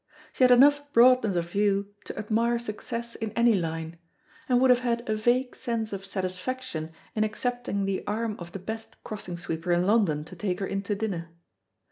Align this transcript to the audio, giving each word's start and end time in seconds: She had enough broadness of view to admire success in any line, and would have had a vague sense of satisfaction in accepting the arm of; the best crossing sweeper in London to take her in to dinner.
She 0.33 0.43
had 0.43 0.49
enough 0.49 0.91
broadness 0.93 1.35
of 1.35 1.51
view 1.51 1.93
to 2.05 2.17
admire 2.17 2.57
success 2.57 3.13
in 3.13 3.29
any 3.33 3.53
line, 3.53 3.99
and 4.49 4.59
would 4.59 4.71
have 4.71 4.79
had 4.79 5.07
a 5.07 5.15
vague 5.15 5.55
sense 5.55 5.93
of 5.93 6.07
satisfaction 6.07 6.91
in 7.13 7.23
accepting 7.23 7.85
the 7.85 8.03
arm 8.07 8.35
of; 8.39 8.51
the 8.51 8.57
best 8.57 9.03
crossing 9.03 9.37
sweeper 9.37 9.71
in 9.71 9.85
London 9.85 10.23
to 10.25 10.35
take 10.35 10.59
her 10.59 10.65
in 10.65 10.81
to 10.81 10.95
dinner. 10.95 11.29